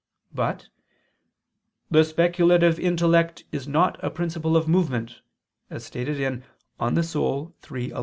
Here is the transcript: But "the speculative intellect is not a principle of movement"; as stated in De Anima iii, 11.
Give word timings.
But 0.33 0.67
"the 1.91 2.03
speculative 2.03 2.79
intellect 2.79 3.43
is 3.51 3.67
not 3.67 4.03
a 4.03 4.09
principle 4.09 4.57
of 4.57 4.67
movement"; 4.67 5.21
as 5.69 5.85
stated 5.85 6.19
in 6.19 6.39
De 6.79 6.83
Anima 6.85 7.01
iii, 7.69 7.91
11. 7.91 7.93